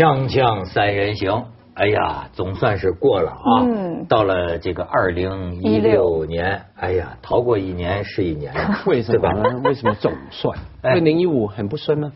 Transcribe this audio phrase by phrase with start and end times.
[0.00, 1.44] 锵锵三人行，
[1.74, 3.60] 哎呀，总算是过了啊！
[3.68, 9.60] 嗯到了这个二零一六年，哎呀，逃过一年是一年啊， 为什对吧么？
[9.62, 10.58] 为什么总算？
[10.80, 12.12] 哎二零一五很不顺呢？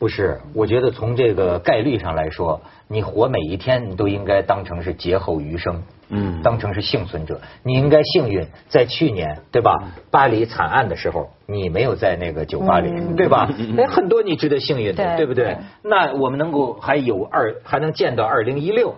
[0.00, 7.40] 不是，我觉得从这个概率上来说，你活每一天，你都应该当成是劫后余生，嗯当成是幸存者。
[7.62, 9.74] 你应该幸运，在去年，对吧？
[10.10, 13.48] 巴黎惨案的时候，你没有在那个酒吧里，嗯对吧？
[13.76, 15.56] 哎，很多你值得幸运的，对对不对对？
[15.82, 18.94] 那我们能够还有二，还能见到二零一六，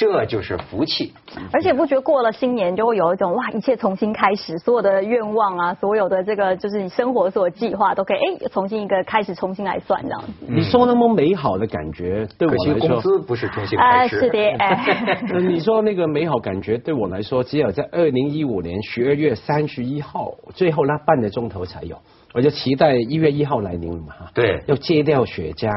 [0.00, 1.12] 这就是福气。
[1.52, 10.32] 而且不觉得过了新年就会有一种哇，一切重新开始，所有的愿望啊，所有的这个就是你生活所有计划都可以哎重新一个开始，重新来算这样子。
[10.48, 14.20] 你说那么美好的感觉，对我可惜工，资不是重新啊，开始。
[14.24, 21.98] 是的，哎，呃 你说那个美好感觉对我来说，只有在二零一五年十二月三十一号最后那半个钟头才有。
[22.32, 25.68] 我就期待一月一号来临了嘛，哈，对要戒掉雪茄，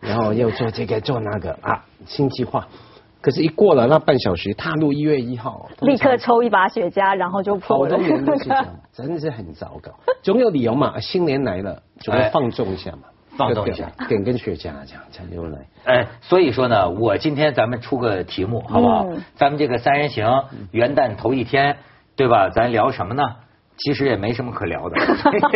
[0.00, 2.66] 然后要做这个做那个啊，新计划。
[3.20, 8.06] 可是，一过了那半小时，踏入一月一号，立刻抽一把雪茄，然后就好破了多。
[8.06, 9.92] 人都是这样， 真的是很糟糕。
[10.22, 15.58] 总有理由嘛，新年来了，总要放纵一下嘛，哎 放纵一下点，点根雪茄这样才有来。
[15.84, 19.04] 哎，所以说呢，我今天咱们出个题目好不好？
[19.08, 21.76] 嗯咱们这个三人行元旦头一天，
[22.16, 22.48] 对吧？
[22.50, 23.22] 咱聊什么呢？
[23.80, 24.96] 其实也没什么可聊的，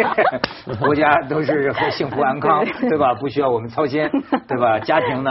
[0.81, 3.15] 国家都是幸福安康，对吧？
[3.15, 4.09] 不需要我们操心，
[4.49, 4.79] 对吧？
[4.79, 5.31] 家庭呢，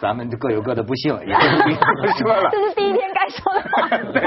[0.00, 2.48] 咱们各有各的不幸，也不说了。
[2.52, 3.88] 这是第一天该说的话。
[4.12, 4.22] 对，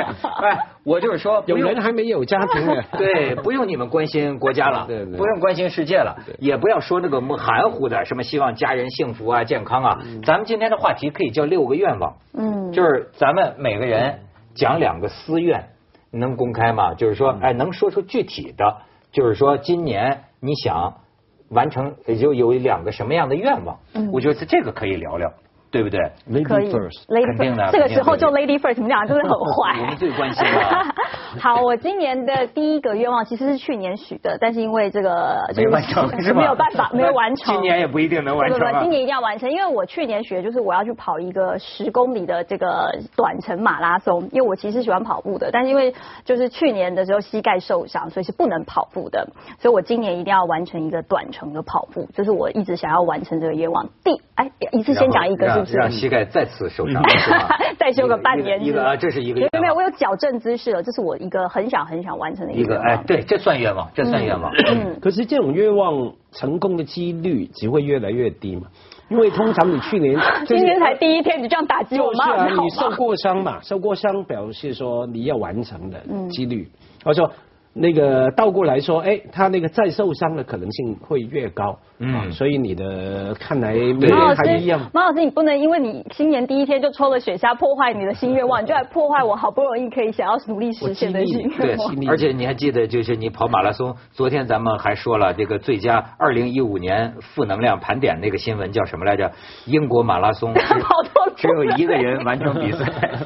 [0.47, 2.75] 哎，我就是说，有人还没有家庭呢。
[2.97, 9.97] 对，不用你们关心国家了，对对不用关心世界了对，也不要说那个含糊的什么希望家人幸福啊、健康啊。
[10.23, 14.19] 咱们今天的话题可以叫六个愿望，嗯，就是咱们每个人
[14.53, 15.69] 讲两个私愿，
[16.13, 16.93] 能公开吗？
[16.93, 18.77] 就是说，哎，能说出具体的，
[19.11, 21.01] 就是说今年你想
[21.49, 23.79] 完成，也就有两个什么样的愿望？
[23.93, 25.33] 嗯我觉得这个可以聊聊，
[25.73, 25.99] 对不对？
[26.43, 29.81] 可 Lady 以 first，，Lady 肯定的 First，这个时候就 Lady First，你们俩真的很坏。
[29.81, 30.85] 我们最关心了
[31.41, 36.31] 好，我今年的第一个愿望其实是去年许的，但是因为这个没完成是？
[36.31, 37.55] 没有办法，没有完成。
[37.55, 45.91] 今年也不一定能完成今年一定要完成，因为我去年学的就是我要去跑一个十公里的这个短程马拉松，因为我其实喜欢跑步的，但是因为
[46.23, 49.27] 就是去年的时候膝盖受伤，所以是不能跑步的，
[49.59, 53.89] 所以我今年一定要完成一个短程的跑步，就是我一直想要完成这个愿望。
[54.03, 55.62] 第哎，一次先讲一个是？
[55.71, 57.01] 让让膝盖再次受伤？
[57.77, 64.51] 再休个半年一个啊，这是一个没有没有，我有矫正姿势了，这是我一个很想很想完成的一个个，哎对，这算愿望，这算愿望。
[64.69, 68.67] 嗯，可是这种愿望成功的几率只会越来越低嘛，
[69.09, 70.15] 因为通常你去年
[70.47, 72.89] 就是今天才第一天，你这样打击我就是啊，妈你受？
[72.91, 76.69] 过伤嘛，受过伤表示说你要完成的嗯几率，
[77.03, 77.31] 或者说
[77.73, 99.31] 那个倒过来说，哎，他那个再受伤的可能性会越高，嗯啊所以你的看来马老师年还一样，，马老师，你不能因为你新年第一天就抽了雪茄，破坏你的新愿望，你就来破坏我好不容易可以想要努力实现的新 对愿望。，而且你还记得，就是你跑马拉松，昨天咱们还说了这个最佳二零一五年负能量盘点那个新闻叫什么来着？
[99.65, 102.85] 英国马拉松 跑错只有一个人完成比赛，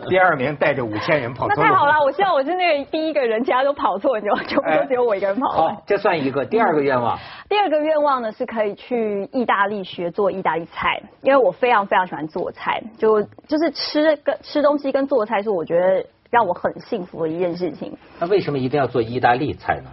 [0.10, 1.54] 第二名带着五千人跑 错。
[1.58, 6.46] 那太好了，我希望我是那个第一个人，其他都跑错，就就哎就只有我一个人跑了好。，这算一个。
[6.46, 7.18] 第二个愿望，
[7.50, 17.98] 第二个愿望呢是可以去意大利学做意大利菜，因为我非常非常喜欢做菜，就就是吃跟吃东西跟做菜是我觉得让我很幸福的一件事情。
[18.20, 19.90] 那为什么一定要做意大利菜呢？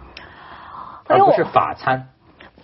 [1.07, 2.09] 而不是法餐？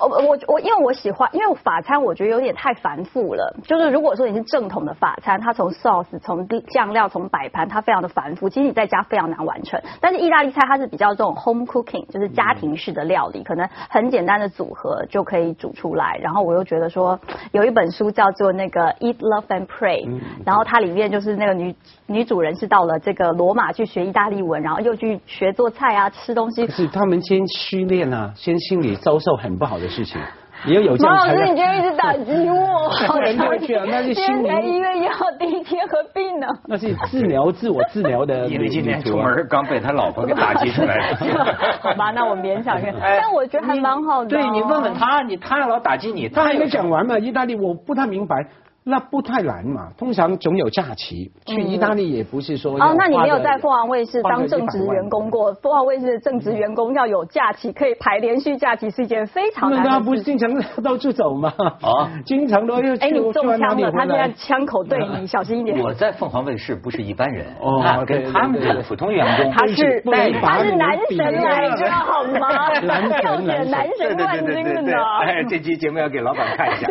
[0.02, 3.56] 我我我，因为我喜欢，因为法餐我觉得有点太繁复了。
[3.64, 9.80] 就是如果说你是正统的法餐，它从 sauce、从酱料、从摆盘，它非常的繁复，其实你在家非常难完成。
[10.00, 16.18] 但是意大利菜它是比较这种 home cooking，就是家庭式的料理，可能很简单的组合就可以煮出来。
[16.22, 17.20] 然后我又觉得说，
[17.52, 21.76] 有一本书叫做那个 Eat Love and Pray，然后它里面就是那个女
[22.08, 26.74] 女主人是到了这个罗马去学意大利文，然后又去学做菜啊，吃东西可。
[26.74, 30.20] 是他们先训练啊，先心理遭受很不好的事情，
[30.66, 36.48] 也要有这样马老师，你就一直打击我，好人都去啊那是心灵今天才一月一号第一天，何必呢？
[36.68, 41.18] 那是治疗自我治疗的 因为今天出门刚被他老婆给打击出来了。
[41.82, 44.42] 好吧，那我勉强认， 哎但我觉得还蛮好的哦。
[44.42, 48.36] 对你问问他，你他老打击你，他还没讲完嘛，意大利我不太明白。
[48.84, 51.32] 那不太难嘛，通常总有假期。
[51.46, 55.54] 去意大利也不是说哦，那你没有在凤凰卫视当正职员工过？
[55.56, 60.16] 凤凰卫视的正职员工要有假期，可以排连续假期，是一件非常难他不。
[60.16, 60.52] 是经常
[60.84, 61.54] 到处走吗？
[61.58, 65.80] 啊 经常都要去哎，你中枪了，他里回来现在枪口对你， 小心一点。
[65.80, 72.80] 我在凤凰卫视不是一般人，哦那对跟他们对对这个普通员工，他是不能把他是男神来着，好吗？
[72.82, 74.92] 男神 要选男神冠军的呢。
[75.22, 76.88] 哎，这期节目要给老板看一下。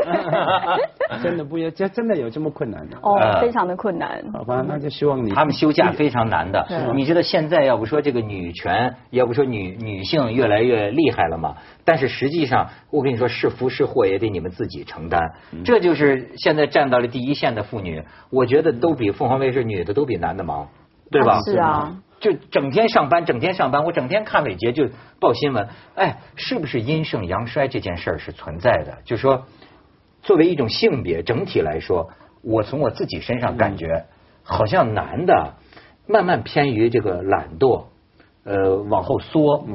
[1.23, 2.99] 真的不要这真的有这么困难的？
[3.01, 4.23] 哦呃，非常的困难。
[4.35, 6.95] 好吧，那就希望你他们休假非常难的对。
[6.95, 11.57] 你知道现在要不说这个女权，要不说女女性越来越厉害了嘛？
[11.87, 15.23] 但是实际上，我跟你说，是福是祸也得你们自己承担。
[15.53, 20.69] 嗯这就是现在站到了第一线的妇女，我觉得都比凤凰卫视女的都比男的忙，
[21.11, 21.41] 对吧？
[21.47, 21.97] 是啊。
[22.21, 28.99] 就整天上班，整天上班，我整天看伟杰就报新闻，哎，是不是阴盛阳衰这件事儿是存在的？
[29.07, 29.47] 就说
[30.31, 32.09] 作为一种性别整体来说，
[32.45, 34.05] 我从我自己身上感觉，
[34.45, 35.55] 好像男的
[36.07, 37.87] 慢慢偏于这个懒惰，
[38.45, 39.67] 呃，往后缩，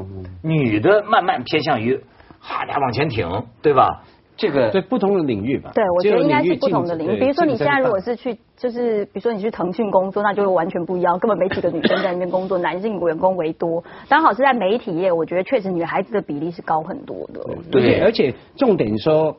[0.42, 2.00] 女的慢慢偏向于
[2.40, 4.06] 哈家往前挺，对吧？
[4.38, 5.72] 这个对不同的领域吧。
[5.76, 7.20] 对，我觉得应该是不同的领域。
[7.20, 13.84] 比如说你现在如果是去，就是比如说你去腾讯工作，那就完全不一样，根本没几个女生在那边工作，男性员工为多。
[14.08, 17.42] 刚好是在媒体业，我觉得确实女孩子的比例是高很多的。
[17.70, 19.36] 对而且而且重点说，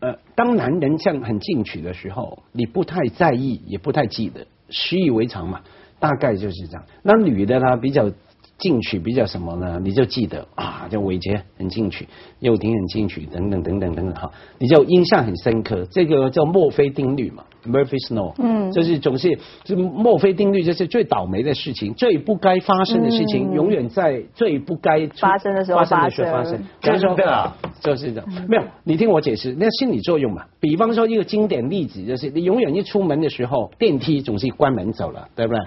[0.00, 5.62] 呃，当男人像很进取的时候，你不太在意，也不太记得，习以为常嘛，
[5.98, 6.84] 大概就是这样。
[7.02, 8.10] 那女的呢，比较
[8.58, 9.80] 进取，比较什么呢？
[9.82, 12.06] 你就记得啊，叫伟杰很进取，
[12.40, 15.86] 又婷很进取，等等等等等等哈，你就印象很深刻。
[15.90, 26.66] 这个叫墨菲定律嘛，Murphy's Law，嗯就是总是就墨菲定律，就是最倒霉的事情，最不该发生的事情，嗯永远在最不该发生的时候发生的时候发生发生。
[26.80, 30.44] 比如说真的啊就是这样，没有，你听我解释，那心理作用嘛。
[30.60, 35.62] 比方说一个经典例子，就是你永远一出门的时候，电梯总是关门走了，对不对？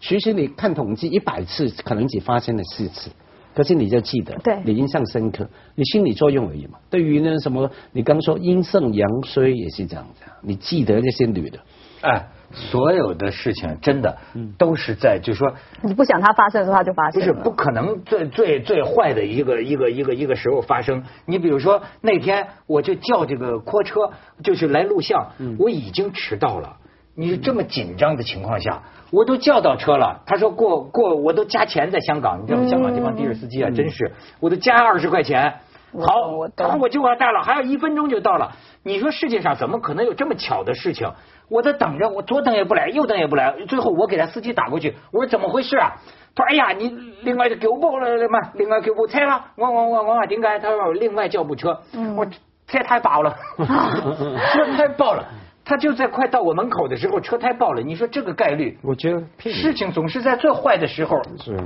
[0.00, 3.10] 其实你看统计，一百次可能只发生了四次。
[3.54, 6.78] 可是你就记得，对你印象深刻，你心理作用而已嘛。
[6.88, 11.58] 对于那什么，你刚说阴盛阳衰也是这样子啊，你记得那些女的，
[12.00, 14.16] 哎，所有的事情真的
[14.56, 17.26] 都是在，就说你不想它发生的时候，它就发生了。
[17.26, 21.02] 不是不可能最最最坏的一个一个一个一个时候发生。
[21.26, 24.10] 你比如说那天我就叫这个拖车，
[24.42, 26.76] 就是来录像，我已经迟到了。
[27.20, 28.82] 你这么紧张的情况下，
[29.12, 30.22] 我都叫到车了。
[30.24, 32.66] 他说过过，我都加钱在香港，你知道吗？
[32.66, 35.54] 香港这帮的士司机啊，真是，我都加二十块钱。
[35.92, 38.52] 好，他说我就要到了，还有一分钟就到了。
[38.84, 41.12] 你说世界上怎么可能有这么巧的事情？
[41.50, 45.96] 我在等着，我左等也不来，右等也不来，最后我给他司机打过去，我说怎么回事啊？
[46.34, 46.88] 他说哎呀，你
[47.22, 50.58] 另外就给我报了嘛，另外给我拆了，我我我我话点解？
[50.60, 51.80] 他说另外叫部车，
[52.16, 52.24] 我
[52.68, 55.24] 车太 爆了，车太爆了。
[55.64, 57.80] 他就在快到我门口的时候，车胎爆了。
[57.80, 61.22] 你说这个概率，我觉得事情总是在最坏的时候。
[61.38, 61.56] 是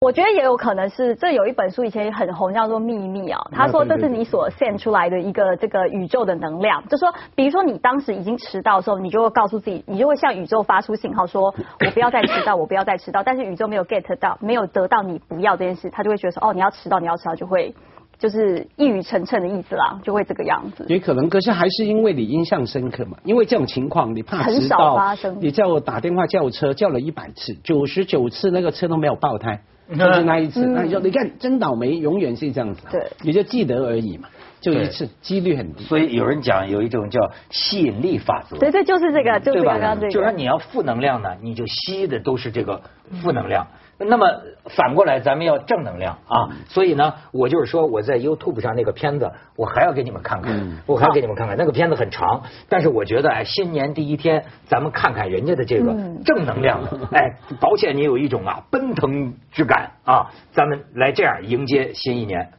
[0.00, 3.46] 我觉得也有可能是，这有一本书以前很红，叫做《秘密》啊。
[3.52, 11.54] 他说这是你所 send 出来的一个这个宇宙的能量，就说比如说你当时已经迟到的时候，你就会告诉自己，你就会向宇宙发出信号说，
[11.84, 13.22] 我不要再迟到，我不要再迟到。
[13.22, 17.74] 但是宇宙没有 get 到，没有得到你不要这件事，他就会觉得说，哦，你要迟到，你要迟到，就会
[18.18, 20.84] 就是一语成谶的意思啦，就会这个样子。
[20.88, 23.18] 也可能，可是还是因为你印象深刻嘛。
[23.24, 30.64] 因为这种情况，你怕很少迟到发生，你叫我打电话叫车，叫了一百次，九十九次那个车都没有爆胎，就是那一次。
[30.66, 32.90] 那你就，你看真倒霉，永远是这样子啊。
[32.92, 34.28] 对你就记得而已嘛，
[34.60, 35.82] 就一次，几率很低。
[35.84, 37.18] 所以有人讲有一种叫
[37.50, 38.56] 吸引力法则。
[38.58, 40.06] 对对，就是这个，就是对吧刚刚这？
[40.06, 40.12] 个。
[40.12, 42.80] 就是说你要负能量呢，你就吸的都是这个
[43.22, 43.66] 负能量。
[43.98, 44.26] 那么
[44.66, 46.50] 反过来，咱们要正能量啊。
[46.68, 50.54] 所以呢，我就是说我在 YouTube 上那个片子，我还要给你们看看，
[50.86, 51.56] 我还要给你们看看。
[51.56, 56.80] 那个片子很长，但是我觉得哎，新年第一天，咱们看看人家的这个正能量，
[57.12, 60.30] 哎，保险你有一种啊奔腾之感啊。
[60.52, 62.50] 咱们来这样迎接新一年。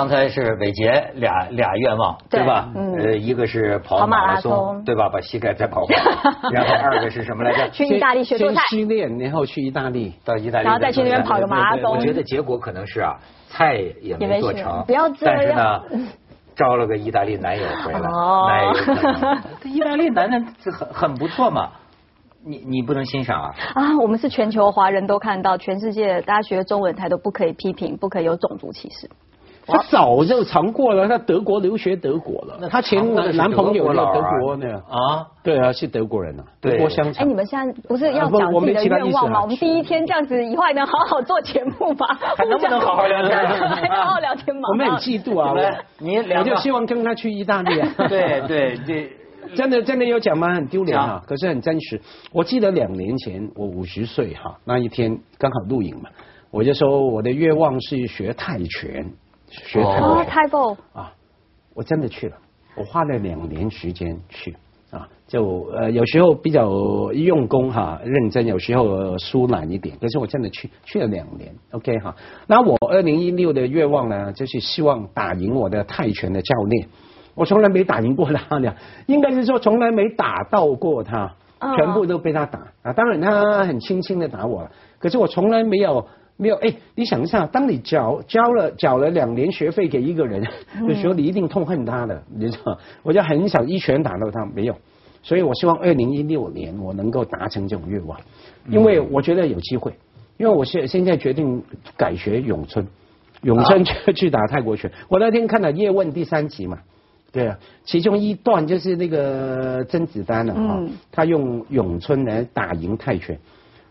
[0.00, 2.70] 刚才是伟杰俩俩愿望，对对吧？
[2.74, 5.10] 嗯呃，一个是跑跑马拉松，对吧？
[5.10, 5.94] 把膝盖再跑坏。
[6.50, 7.68] 然后二个是什么来着？
[7.68, 8.62] 去意大利学做先菜。
[8.70, 10.14] 训练，然后去意大利。
[10.24, 13.18] 到意大利，然后再去那边跑个马拉松我觉得结果可能是啊，
[13.50, 15.82] 菜也也没做成，不要这但是呢，
[16.56, 19.38] 招了个意大利男友回来，哦那也有可能。
[19.62, 20.40] 这意大利男的
[20.72, 21.68] 很很不错嘛，
[22.42, 23.54] 你你不能欣赏啊？
[23.74, 29.10] 啊，我们是全球华人都看到，全世界大家学中文台都不可以批评，不可以有种族歧视。
[29.70, 34.66] 她早就尝过了，她德国留学德国了，他前男男朋友在德国呢。
[34.88, 37.34] 啊，对啊，是德国人啊，德国香哎，你。
[37.34, 39.42] 们现在不是要讲自己的愿望吗？
[39.42, 42.06] 我们第一天这样子，以后还能好好做节目吗？
[42.36, 44.62] 还能不能好好聊天还好好聊天吗？
[44.70, 45.54] 我们很嫉妒啊，
[45.98, 47.88] 你我我就希望跟他去意大利啊。
[48.08, 49.10] 对对这
[49.56, 50.54] 真的真的有讲吗？
[50.54, 52.00] 很丢脸啊，可是很真实。
[52.32, 56.10] 我记得两年前我五十岁哈，那一天刚好录影嘛，
[56.50, 59.06] 我就说我的愿望是学泰拳，
[59.50, 61.12] 学泰哦，拳泰斗啊，
[61.74, 62.36] 我真的去了，
[62.76, 64.56] 我花了两年时间去
[64.90, 66.68] 啊，就呃有时候比较
[67.12, 72.14] 用功哈，认真，有时候呃疏懒一点，可是我真的去去了两年，OK 哈。
[72.46, 76.88] 那我二零一六的愿望呢，就是希望打赢我的泰拳的教练。
[77.36, 78.74] 我从来没打赢过他俩，
[79.06, 82.92] 应该是说从来没打到过他，嗯全部都被他打啊。
[82.92, 86.06] 当然他很轻轻的打我了，可是我从来没有
[86.40, 90.42] 没有哎，你想一下，当你缴交了缴了两年学费给一个人
[90.88, 92.78] 的时候，你一定痛恨他的，你知道？
[93.02, 94.74] 我就很想一拳打到他，没有。
[95.22, 98.18] 所以我希望二零一六年我能够达成这种愿望，
[98.70, 99.92] 因为我觉得有机会，
[100.38, 101.62] 因为我现现在决定
[101.94, 102.86] 改学咏春，
[103.42, 104.90] 咏春去 去打泰国拳。
[105.10, 106.78] 我那天看了《叶问》第三集嘛，
[107.32, 113.38] 对啊，其中一段就是那个甄子丹啊，哈、嗯他用咏春来打赢泰拳，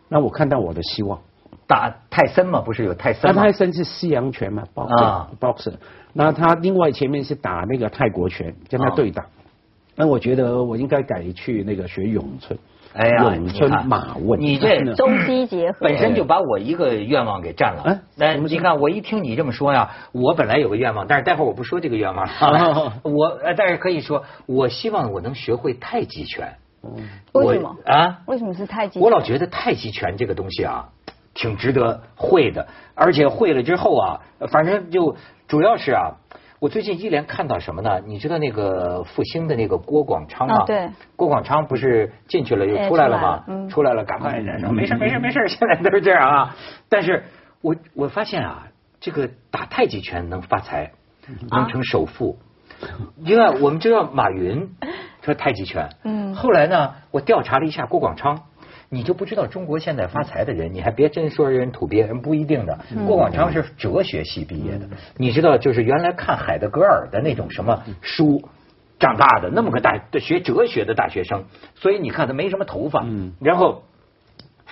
[0.08, 1.22] 那我看到我的希望。
[1.70, 3.52] 打泰森嘛，不是有泰森那泰？
[3.52, 5.74] 森是西洋拳嘛，boxer，啊 boxer，
[6.14, 9.24] 那他另外前面是打那个泰国拳，跟他对打。
[9.96, 12.58] 那我觉得我应该改去那个学咏春，
[12.94, 14.42] 哎呀，咏春马问。
[14.42, 18.00] 你这 中西结合，本身就把我一个愿望给占了哎。
[18.16, 22.28] 那什么事你看，我一听你这么说呀，我本来有个愿望，但是待会儿我不说这个愿望。
[23.04, 26.56] 我呃，但是可以说，我希望我能学会太极拳。
[27.34, 28.22] 为什么啊？
[28.26, 29.02] 为什么是太极？
[29.02, 30.88] 我老觉得太极拳这个东西啊，
[31.40, 34.20] 挺值得会的，而且会了之后啊，
[34.52, 35.16] 反正就
[35.48, 36.12] 主要是啊。
[36.60, 38.02] 我最近一连看到什么呢？
[38.06, 40.56] 你知道那个复兴的那个郭广昌吗？
[40.58, 40.90] 啊对。
[41.16, 43.46] 郭广昌不是进去了又出来了吗？
[43.48, 44.34] 哎出来了嗯出来了，赶快
[44.74, 46.56] 没事没事没事，现在都是这样啊。
[46.90, 47.24] 但是
[47.62, 48.68] 我我发现啊，
[49.00, 50.92] 这个打太极拳能发财，
[51.50, 52.38] 能成首富。
[53.24, 54.70] 因为我们知道马云
[55.24, 58.42] 说太极拳，嗯后来呢，我调查了一下郭广昌，
[58.90, 62.80] 你就不知道中国现在发财的人，你还别真说人土鳖，人不一定的。
[63.08, 68.42] 郭广昌是哲学系毕业的，你知道，就是原来看海德格尔的那种什么书。
[69.00, 73.84] 长大的那么个大学哲学的大学生，所以你看他没什么头发，嗯然后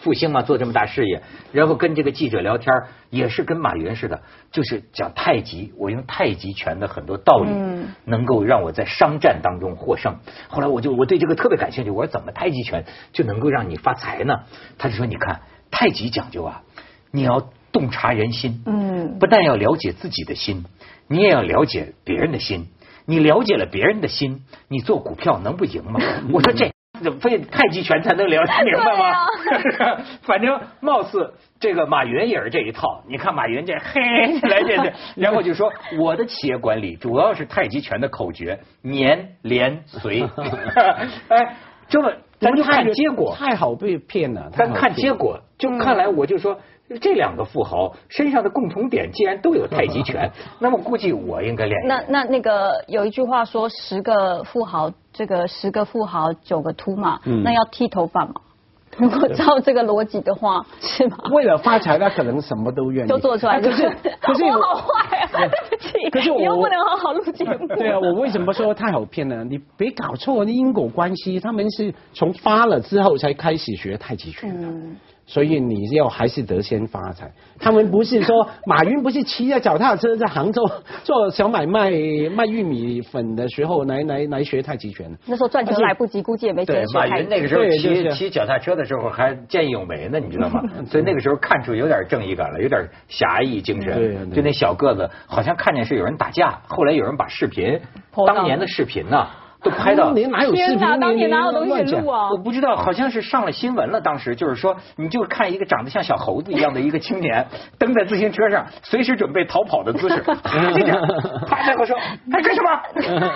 [0.07, 1.21] 复兴嘛做这么大事业，
[1.51, 4.21] 然后跟这个记者聊天儿也是跟马云似的，
[4.53, 10.19] 就是讲太极，我用太极拳的很多道理，嗯能够让我在商战当中获胜。
[10.47, 14.43] 后来我就我对这个特别感兴趣，我说怎么太极拳就能够让你发财呢？
[14.77, 16.63] 他就说你看太极讲究啊，
[17.11, 20.63] 你要洞察人心，嗯不但要了解自己的心，
[21.09, 22.67] 你也要了解别人的心。
[23.09, 25.99] 你了解了别人的心，你做股票能不赢吗？
[26.33, 26.71] 我说这
[27.19, 30.01] 非得太极拳才能了解明白吗？
[30.23, 33.03] 反正貌似这个马云也是这一套。
[33.07, 34.01] 你看马云这嘿
[34.49, 40.23] 来这这，然后就说我的企业管理主要是太极拳的口诀：年连随。
[41.29, 41.55] 哎，
[41.87, 43.35] 这么咱就看结果。
[43.35, 44.49] 太好被骗了。
[44.51, 46.59] 太咱看结果，就看来我就说。
[47.01, 51.77] 这两个富豪身上的共同点，既然都有太极拳， 那么估计我应该练。
[51.85, 58.35] 那那那个有一句话说，十个富豪，这个十个富豪九个秃嘛，嗯那要剃头发嘛？
[58.97, 61.17] 如果照这个逻辑的话，是吗？
[61.31, 63.89] 为了发财，他可能什么都愿意都做出来，啊可是
[64.21, 65.29] 可是我好坏啊！
[65.33, 67.67] 对不起，可是我不能好好录节目。
[67.67, 69.43] 对啊，我为什么说太好骗呢？
[69.43, 74.67] 你别搞错那因果关系，他们是从发了之后才开始学太极拳的。
[74.67, 74.95] 嗯
[75.29, 77.29] 所以你要还是得先发财。
[77.59, 80.63] 他们不是说 马云不是骑着脚踏车在杭州
[81.03, 81.91] 做小买卖
[82.33, 85.17] 卖玉米粉的时候来来来学太极拳的。
[85.25, 90.61] 那时候赚钱来不及，估计也没钱，学马云那个时候骑骑脚踏车的时候还见义勇为呢，你知道吗？
[90.89, 94.29] 所以那个时候看出有点正义感了，有点侠义精对神。
[94.29, 97.77] 对就那小个子，好像看见是有人打架，后来有人把视频，
[98.25, 99.27] 当年的视频呢，
[99.69, 100.11] 都拍到。
[100.13, 100.77] 你哪有视频？
[100.77, 102.37] 天哪，当年哪有东乱讲西录啊我？
[102.37, 103.99] 不知道，好像是上了新闻了。
[103.99, 107.45] 当时就是说，你就看一个长得像小猴子一样的一个青年，
[107.77, 111.01] 蹬在自行车上，随时准备逃跑的姿势， 啪这样，
[111.47, 111.97] 啪然后说
[112.31, 112.81] 还干什么？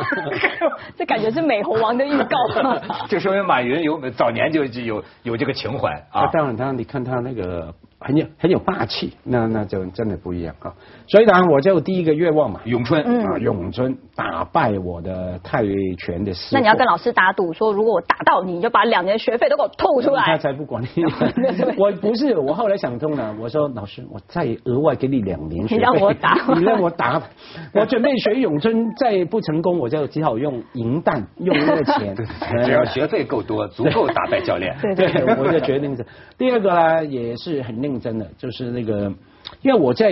[0.98, 2.38] 这感觉是美猴王的预告。
[3.08, 6.28] 这说明马云有早年就就有有这个情怀啊，啊。
[6.32, 10.74] 当然，当然，你看他那个很有很有霸气，那那就真的不一样啊。
[11.08, 15.64] 所以呢，我就第一个愿望嘛，咏春，啊，咏春打败我的泰
[15.98, 16.50] 拳的师。
[16.54, 20.24] 那你要跟老师打赌，说如果我打到你，你就把两年学费都给我吐出来。
[20.28, 21.04] 他才不管你。
[21.78, 25.78] 我不是，我后来想通了，我说老师，我再额外给你两年学费。
[25.78, 27.22] 你让我打， 你让我打，
[27.74, 32.16] 我准备学咏春，再不成功，我就只好用银弹， 用那个钱。
[32.64, 34.76] 只要学费够多，足够打败教练。
[34.82, 36.06] 对对，我就决定是
[36.38, 39.14] 第二个呢，也是很认真的，就是那个，
[39.62, 40.12] 因为我在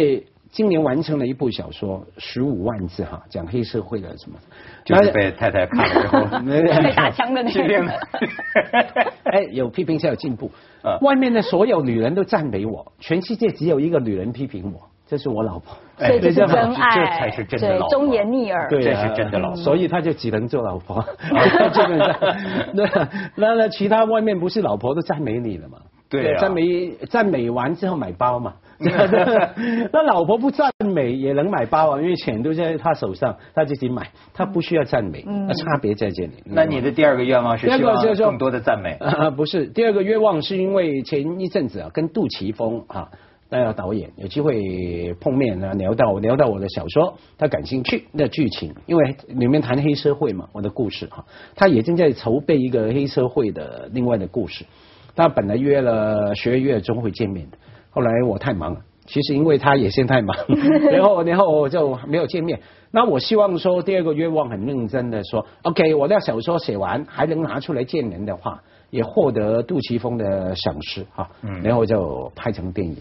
[0.52, 4.38] 今年完成了一部小说，十五万字哈，讲黑社会的什么，
[4.84, 7.86] 就是被太太看了之后 被打枪的那个。
[9.32, 10.50] 哎，有批评才有进步。
[11.02, 15.78] 外面的所有女人都赞美我，全世界只有一个女人批评我，这是我老婆。
[15.98, 17.90] 所以这是真爱，这才是真的老婆。
[17.90, 19.58] 忠言逆耳，这是真的老婆。
[19.58, 21.00] 所以他就只能做老婆。
[21.04, 22.16] 基本上，
[22.74, 25.78] 那那那其他外面不是老婆都赞美你了吗？
[26.10, 28.56] 对，赞美赞美完之后买包嘛。
[29.92, 35.24] 那老婆不赞美也能买包啊，因为钱都在他手上，他自己买，他不需要赞美。
[35.26, 36.32] 那差别在这里。
[36.46, 38.98] 那你的第二个愿望是希望更多的赞美？
[39.36, 43.10] 不是，第二个愿望是因为前一阵子啊，跟杜琪峰啊。
[43.52, 51.26] 那个导演有机会碰面呢，聊到聊到我的小说，他感兴趣那剧情，因为里面谈黑社会嘛，我的故事哈，
[51.56, 54.64] 他也正在筹备一个黑社会的另外的故事。
[55.20, 57.58] 他本来约了十二月中会见面的，
[57.92, 60.34] 后来我太忙了，其实因为他也先太忙，
[60.92, 62.62] 然后然后就没有见面。
[62.92, 68.64] 那我希望说第二个愿望很认真的说，OK，我的小说写完还能拿出来见人的话。
[68.90, 71.28] 也获得杜琪峰的赏识哈，
[71.64, 72.96] 然后就拍成电影。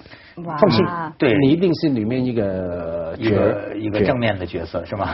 [0.45, 0.87] 放心，
[1.19, 5.09] 对你一定是里面一个一个一个正面的角色是吗？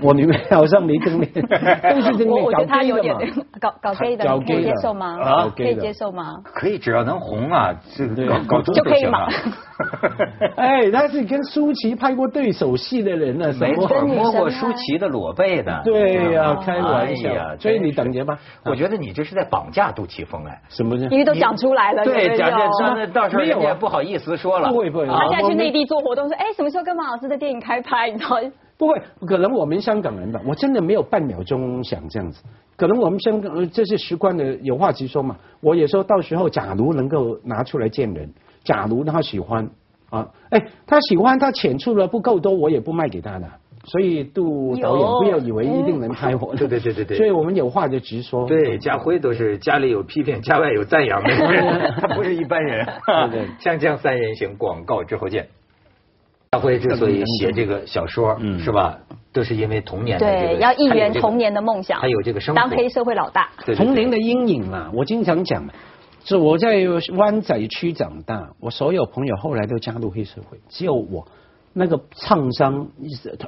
[0.00, 2.42] 我里面好像没正面，都是正面。
[2.42, 3.14] 我觉得他 有点
[3.60, 5.18] 搞搞 gay 的，可以接受吗？
[5.20, 6.40] 啊，可以接受吗？
[6.54, 9.28] 可以，只要能红啊，这搞搞就可以嘛。
[10.56, 15.82] 哎，他是跟舒淇拍过对手戏的人呢，没错，摸过舒淇的裸背的。
[15.84, 17.30] 对呀，开玩笑。
[17.58, 18.38] 所以你等着吧。
[18.64, 20.62] 我觉得你这是在绑架杜琪峰哎。
[20.68, 21.08] 什么呢？
[21.10, 22.04] 因为都讲出来了。
[22.04, 24.70] 对，讲这到时候人家不好意思说了。
[24.70, 25.06] 不会不会。
[25.06, 28.10] 他现在去内地做活动，说哎，什么时候跟马老师的电影开拍？
[28.10, 28.36] 你知道？
[28.76, 32.42] 不会，可能我们香港人吧，我真的没有半秒钟想这样子。
[32.76, 35.36] 可能我们香港这是时惯的，有话直说嘛。
[35.60, 38.32] 我也说到时候，假如能够拿出来见人，
[38.64, 39.68] 假如他喜欢。
[40.08, 43.46] 啊，哎，他喜欢他钱出的不够多，我也不卖给他的，
[43.84, 48.46] 所以杜导演不要以为一定能拍我，对对对对对，所以我们有话就直说。
[48.46, 52.86] 对，家辉都是家里有批评，家外有赞扬的人， 他不是一般人。
[53.06, 55.48] 对对，锵锵三人行，广告之后见。
[56.52, 58.98] 家辉之所以写这个小说，是吧？
[59.32, 65.64] 都是因为童年的对，要一圆童年的梦想，还有这个生活，当黑社会老大，童年的阴影嘛，我经常讲。
[66.22, 66.84] 是我在
[67.16, 71.26] 湾仔区长大，我所有朋友后来都加入黑社会，只有我
[71.72, 72.88] 那个创伤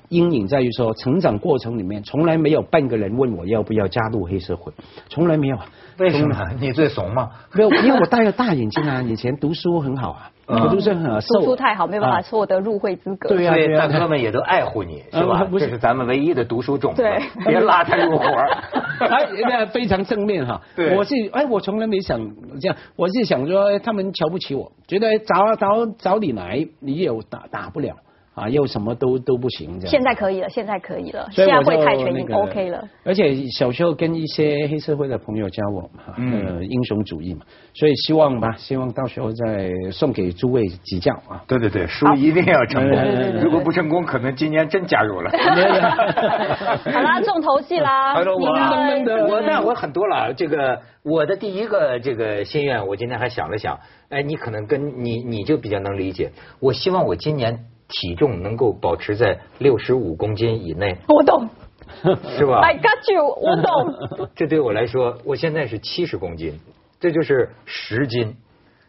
[0.08, 4.72] 阴影在于说，成长过程里面从来没有半个人问我要不要加入黑社会，
[5.08, 5.58] 从来没有。
[5.98, 6.37] 为什么？
[6.61, 7.30] 你最怂嘛？
[7.52, 10.30] 没有，因为我戴了大眼镜啊，以前读书很好啊。
[10.46, 13.28] 我 读书很好，读书太好，没有办法获得入会资格。
[13.28, 15.46] 对呀，大哥们也都爱护你，是吧？
[15.50, 17.02] 这是咱们唯一的读书种子，
[17.46, 18.24] 别拉他入伙。
[19.02, 20.61] 哎，那非常正面哈。
[20.76, 22.20] 对，我是哎，我从来没想
[22.61, 27.96] 这样，我是想说他们瞧不起我，觉得找找找你来，你也打打不了。
[28.34, 29.90] 啊，又什么都都不行，这样。
[29.90, 32.82] 现在可以了，现在可以了，现在会泰拳已经 OK 了。
[33.04, 37.42] 而且小时候跟一些黑社会的朋友交往嘛，呃，英雄主义嘛，
[37.74, 41.44] 所以希望吧，希望到时候再送给诸位几教啊。
[41.46, 42.98] 对对对，书一定要成功，
[43.42, 45.30] 如果不成功，可能今年真加入了。
[46.90, 48.14] 好啦，重头戏啦。
[48.14, 57.66] 我我那我很多了，这个我的第一个这个心愿，我今天还想了想，哎，你可能跟你你就比较能理解，我希望我今年。
[57.92, 61.48] 体重能够保持在六十五公斤以内，我懂，
[62.37, 64.28] 是吧？I got you，我懂。
[64.35, 66.59] 这对我来说，我现在是七十公斤，
[66.98, 68.37] 这就是十斤，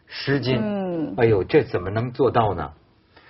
[0.06, 0.58] 十斤。
[0.60, 2.70] 嗯，哎呦，这怎么能做到呢？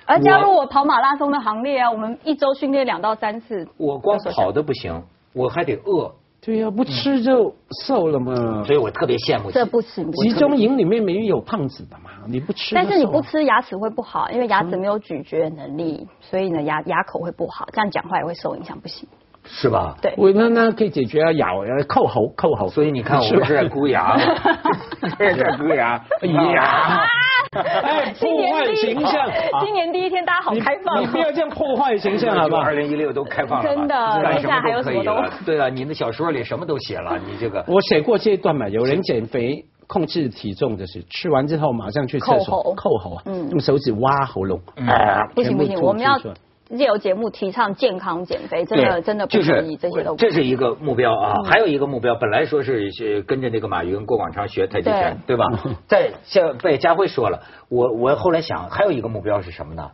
[0.07, 1.91] 而加入我跑马拉松的行列啊！
[1.91, 3.67] 我们一周训练两到三次。
[3.79, 6.15] 我光跑的不行，我还得饿。
[6.45, 7.55] 对呀，不吃就
[7.87, 8.63] 瘦了嘛。
[8.65, 9.51] 所以我特别羡慕。
[9.51, 10.13] 这不行。
[10.13, 12.75] 集中营里面没有胖子的嘛，你不吃。
[12.75, 19.09] 但是你不吃牙齿会不好，因为牙齿没有咀嚼能力，所以呢牙牙口会不好，这样讲话也会受影响，不行。
[19.45, 19.97] 是吧？
[20.03, 20.15] 对。
[20.17, 22.69] 我那那可以解决啊，咬扣喉扣喉。
[22.69, 27.07] 所以你看，我们是在箍牙，是在箍牙，牙。
[27.55, 29.31] 哎，破坏形象！
[29.65, 31.01] 今年第一天，大家好开放。
[31.01, 32.63] 你不要这样破坏形象，好不好？
[32.63, 35.31] 二零一六都开放了，真的，干什么都可以了。
[35.47, 37.65] 对啊，你的小说里什么都写了，你这个。
[37.71, 38.69] 我写过这一段嘛？
[38.69, 46.19] 有人减肥控制体重就是吃完之后马上去厕所扣喉扣喉啊，嗯用手指挖喉咙，啊不行不行，我们要
[46.69, 55.45] 出来借由节目提倡健康减肥，真的真的不就是可以，这些都不这是一个目标啊，嗯还有一个目标，本来说是是跟着那个马云、郭广昌学太极拳，对吧？
[55.65, 59.91] 嗯 在像被家辉说了，我我后来想，还有一个目标是什么呢？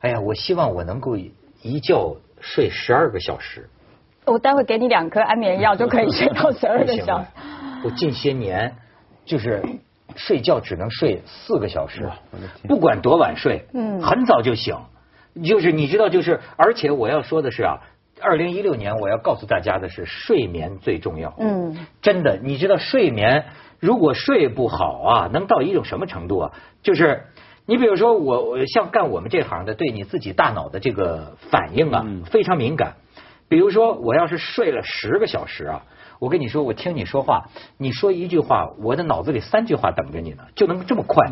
[0.00, 3.68] 哎呀，我希望我能够一觉睡十二个小时，
[4.24, 7.26] 我待会给你两颗安眠药就可以睡到十二个小时。
[7.84, 8.74] 我近些年
[9.24, 9.62] 就是
[10.16, 12.08] 睡觉只能睡四个小时
[12.66, 14.76] 不管多晚睡，嗯很早就醒。
[15.44, 17.78] 就是你知道，就是而且我要说的是啊，
[18.20, 21.34] 二零一六年我要告诉大家的是，睡眠最重要。
[21.38, 23.46] 嗯，真的，你知道睡眠
[23.78, 26.52] 如果睡不好啊，能到一种什么程度啊？
[26.82, 27.24] 就是
[27.66, 32.96] 你比如说我，我像干我们这行的，对你自己大脑的这个反应啊、嗯非常敏感。
[33.48, 35.82] 比如说我要是睡了十个小时啊，
[36.18, 37.46] 我跟你说，我听你说话，
[37.78, 41.30] 你说一句话，我的脑子里三句话等着你呢，就能这么快。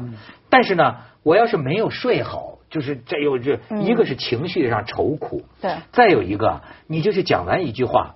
[0.48, 3.83] 但是呢，我要是没有睡好，就是这有这嗯。
[3.83, 5.72] 一个是情绪上愁苦，对。
[5.92, 8.14] 再有一个你就是讲完一句话，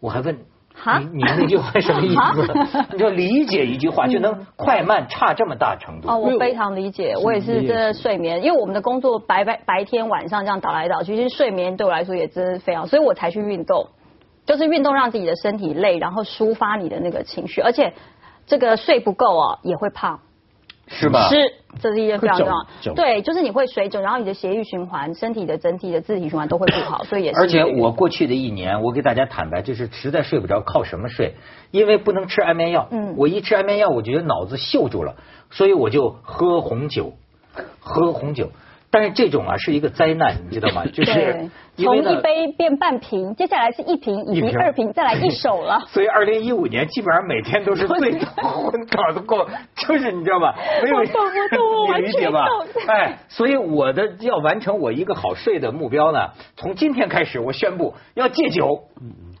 [0.00, 0.38] 我还问
[0.74, 0.98] 哈？
[1.00, 2.86] 你你那句话什么意思？
[2.92, 6.08] 你就理解一句话就能快慢差这么大程度。
[6.08, 13.88] 哦，我非常理解，我也是你也真的睡眠，因为我们的工作白白白天晚上这样倒来倒去，其实睡眠对我来说也真是非常，所以我才去运动，
[14.46, 17.92] 就是运动让自己的身体累，然后抒发你的那个情绪，而且
[18.46, 20.20] 这个睡不够啊也会胖。
[20.88, 21.28] 是吧？
[21.28, 21.36] 是，
[21.80, 27.40] 这是一件非常重要对，就是你会水肿，然后你的血液循环、身体的整体的自体循环都会不好，所以也是。
[27.40, 31.34] 而且我过去的一年，我给大家坦白，就是实在睡不着，靠什么睡？
[31.70, 32.88] 因为不能吃安眠药。
[32.90, 35.16] 嗯我一吃安眠药，我觉得脑子锈住了，
[35.50, 37.12] 所以我就喝红酒，
[37.80, 38.50] 喝红酒。
[38.90, 40.84] 但是这种啊是一个灾难，你知道吗？
[40.92, 45.80] 就是从一杯变半瓶，接下来是一瓶，以及一瓶二瓶，再来一手了。
[45.88, 50.56] 所以二零一五年基本上每天都是醉到 昏，搞的过，就是你知道吧？
[50.82, 52.46] 没有，我懂我懂我完全你理解吧？
[52.88, 58.84] 哎，所以我的要完成我一个好睡的目标呢，从今天开始我宣布要戒酒。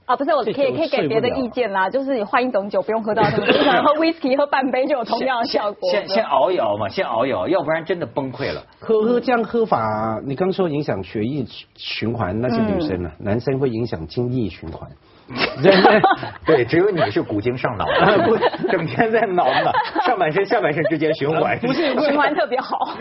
[0.08, 3.52] 啊，不是，我可以可以给别的意见啦，就是你换一种酒，不用喝到那么多，
[3.84, 5.90] 喝 whisky 喝半杯就有同样的效果。
[5.90, 8.64] 先先熬一熬嘛，先熬一熬，要不然真的崩溃了。
[8.80, 9.84] 喝喝这样喝法，
[10.24, 11.44] 你刚说影响血液
[11.76, 14.88] 循环，那是女生呢，男生会影响精液循环。
[16.46, 16.64] 对？
[16.64, 17.86] 只有你是古今上脑，
[18.24, 18.36] 不，
[18.68, 19.70] 整天在脑子
[20.06, 21.58] 上半身、下半身之间循环。
[21.58, 22.96] 不是 循环特别好。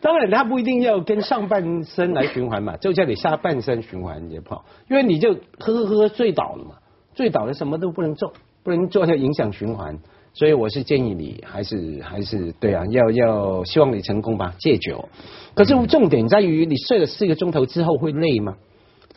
[0.00, 6.76] 当然，它不一定要跟上半身来循环嘛，就叫你下半身循环也不好，因为你就喝喝喝醉倒了嘛，
[7.14, 8.32] 醉倒了什么都不能做，
[8.64, 9.98] 不能做就影响循环。
[10.34, 15.08] 所以我是建议你还是还是对啊，要要希望你成功吧，戒酒。
[15.54, 18.54] 可是重点在于你睡了四个钟头之后会累吗？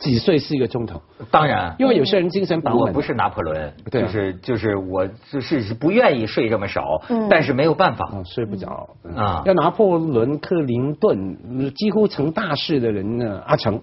[0.00, 2.80] 只睡四个钟头，当然，因为有些人精神饱满。
[2.80, 4.00] 我不是拿破仑，对。
[4.00, 7.28] 啊就是就是我就是是不愿意睡这么少，嗯。
[7.28, 8.06] 但是没有办法。
[8.10, 8.96] 哦，睡不着。
[9.14, 9.42] 啊。
[9.44, 13.82] 要拿破仑、克林顿，几乎成大事的人呢，阿成，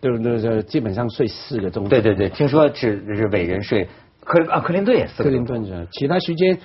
[0.00, 0.40] 对不对？
[0.40, 1.88] 对基本上睡四个钟头。
[1.88, 3.88] 对对对，听说是是伟人睡，
[4.24, 5.54] 克啊克林顿也四克个钟头。
[5.54, 6.58] 林顿是，其他时间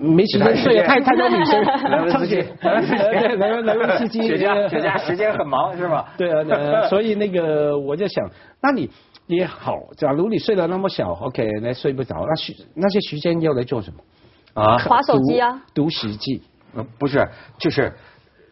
[0.00, 6.12] 没时间睡，太 太多女生，莱文斯基，莱文斯基，对莱文莱文斯基，雪茄雪茄时间很忙是吧？
[6.18, 8.28] 对啊，呃所以那个我就想，
[8.60, 8.88] 那你
[9.26, 14.62] 也好，假如你睡得那么小，OK，那睡不着，那时那些时间要来做什么？
[14.62, 16.42] 啊，划手机啊，读读史记。
[16.74, 17.26] 呃不是，
[17.58, 17.90] 就是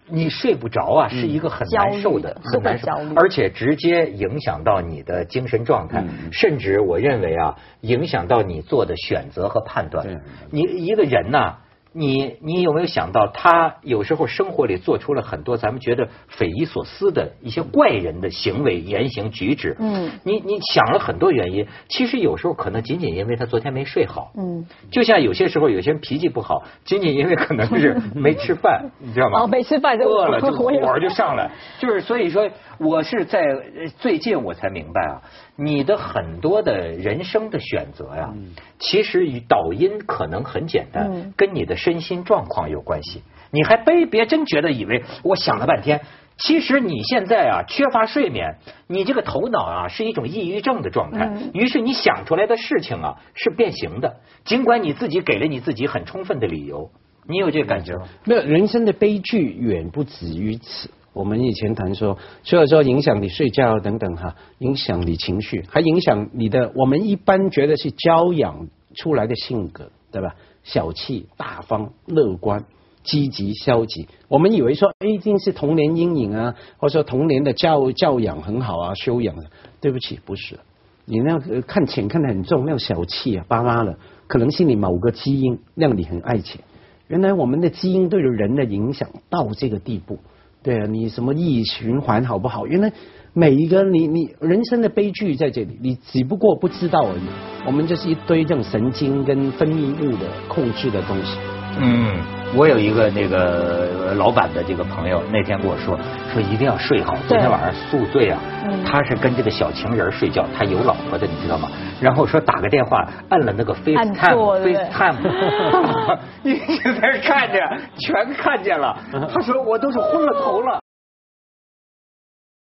[0.07, 2.91] 你睡不着啊，是一个很难受的，很难受。
[3.17, 10.23] 而且直接影响到你的精神状态，甚至我认为啊，影响到你做的选择和判断。
[10.51, 11.57] 你一个人呐、
[11.97, 19.77] 你你有没有想到，他有时候生活里做出了很多咱们觉得匪夷所思的一些怪人的行为、言行举止？
[19.79, 24.33] 嗯你你想了很多原因，其实有时候可能仅仅因为他昨天没睡好。
[24.37, 29.43] 嗯，就像有些时候有些人脾气不好，仅仅因为可能是 没吃饭，你知道吗？
[29.43, 35.23] 哦没吃饭就饿了就 火就上来， 就是所以说，我是在呃最近我才明白啊，
[35.57, 38.35] 你的很多的人生的选择呀，
[38.79, 43.23] 其实与导因可能很简单嗯，跟你的身心状况有关系。
[43.51, 46.01] 你还别别真觉得以为我想了半天。
[46.37, 48.57] 其实你现在啊缺乏睡眠，
[48.89, 56.91] 你这个头脑啊是一种抑郁症的状态，嗯于是你想出来的事情啊是变形的，尽管你自己给了你自己很充分的理由，
[57.29, 58.09] 你有这个感觉吗？
[58.25, 60.91] 没有，人生的悲剧远不止于此。
[61.15, 66.73] 我们以前谈说，除了说影响你睡觉等等哈，影响你情绪，还影响你的。
[66.75, 70.35] 我们一般觉得是教养出来的性格，对吧？
[70.65, 72.65] 小气、大方、乐观、
[73.03, 74.09] 积极、消极。
[74.29, 79.37] 我们以为说，一定是童年阴影啊，或者说童年的教教养很好啊，修养。
[79.81, 80.59] 对不起，不是。
[81.05, 86.63] 你那个看钱看得很重，那种小气啊、巴拉的，可能是你某个基因让你很爱钱。
[87.07, 90.19] 原来我们的基因对人的影响到这个地步，
[90.65, 92.67] 对啊，你什么益循环好不好？
[92.67, 92.91] 原来
[93.35, 97.23] 每一个你你人生的悲剧在这里，你只不过不知道而已。
[97.67, 101.37] 我们就是一堆这种神经跟分泌物的控制的东西。
[101.79, 102.17] 嗯，
[102.57, 105.99] 我有一个那个老板的这个朋友，那天跟我说，
[106.33, 107.17] 说一定要睡好。
[107.27, 108.39] 昨天晚上宿醉啊，
[108.87, 111.69] 他是跟这个小情人睡觉，他有老婆的，你知道吗？
[112.01, 115.17] 然后说打个电话，按了那个 FaceTime，FaceTime，
[116.45, 117.59] 一直在看着，
[117.99, 118.97] 全看见了。
[119.35, 120.84] 他说我都是昏了头了。